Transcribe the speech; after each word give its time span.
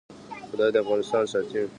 خدای 0.49 0.69
دې 0.73 0.79
افغانستان 0.83 1.23
ساتي 1.31 1.61